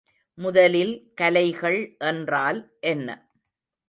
[0.37, 1.95] முதலில் கலைகள்
[1.99, 2.59] என்றால்
[2.79, 3.07] என்ன?